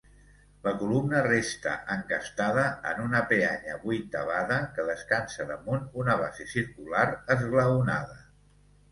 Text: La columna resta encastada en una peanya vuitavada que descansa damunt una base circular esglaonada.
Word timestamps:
La 0.67 0.71
columna 0.77 1.19
resta 1.25 1.73
encastada 1.95 2.63
en 2.91 3.01
una 3.07 3.19
peanya 3.33 3.75
vuitavada 3.83 4.57
que 4.77 4.85
descansa 4.87 5.45
damunt 5.51 5.85
una 6.05 6.15
base 6.23 6.49
circular 6.55 7.05
esglaonada. 7.37 8.19